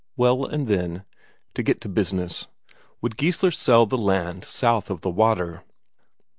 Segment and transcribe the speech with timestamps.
[0.17, 1.05] Well, and then,
[1.53, 2.47] to get to business;
[3.01, 5.63] Would Geissler sell the land south of the water?